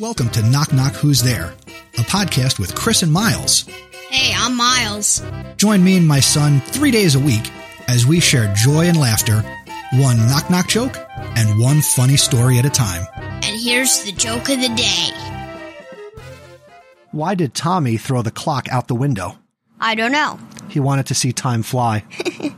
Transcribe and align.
welcome 0.00 0.30
to 0.30 0.42
Knock 0.42 0.72
Knock 0.72 0.92
Who's 0.94 1.22
There, 1.22 1.52
a 1.94 2.02
podcast 2.02 2.60
with 2.60 2.74
Chris 2.76 3.02
and 3.02 3.12
Miles. 3.12 3.62
Hey, 4.10 4.32
I'm 4.36 4.56
Miles. 4.56 5.22
Join 5.56 5.82
me 5.82 5.96
and 5.96 6.06
my 6.06 6.20
son 6.20 6.60
three 6.60 6.92
days 6.92 7.16
a 7.16 7.20
week 7.20 7.50
as 7.88 8.06
we 8.06 8.20
share 8.20 8.52
joy 8.54 8.86
and 8.86 8.96
laughter, 8.96 9.42
one 9.94 10.16
knock 10.28 10.50
knock 10.50 10.68
joke, 10.68 10.96
and 11.16 11.60
one 11.60 11.80
funny 11.80 12.16
story 12.16 12.58
at 12.58 12.64
a 12.64 12.70
time. 12.70 13.06
And 13.16 13.60
here's 13.60 14.04
the 14.04 14.12
joke 14.12 14.48
of 14.48 14.60
the 14.60 14.68
day. 14.76 15.10
Why 17.10 17.34
did 17.34 17.54
Tommy 17.54 17.96
throw 17.96 18.22
the 18.22 18.30
clock 18.30 18.68
out 18.70 18.86
the 18.86 18.94
window? 18.94 19.36
I 19.80 19.96
don't 19.96 20.12
know. 20.12 20.38
He 20.68 20.78
wanted 20.78 21.06
to 21.06 21.14
see 21.14 21.32
time 21.32 21.62
fly. 21.64 22.04